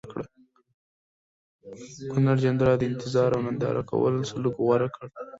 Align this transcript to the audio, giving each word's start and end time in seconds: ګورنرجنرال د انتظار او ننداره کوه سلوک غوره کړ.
ګورنرجنرال 2.11 2.77
د 2.79 2.83
انتظار 2.91 3.29
او 3.35 3.41
ننداره 3.45 3.83
کوه 3.89 4.09
سلوک 4.29 4.55
غوره 4.65 4.87
کړ. 4.95 5.03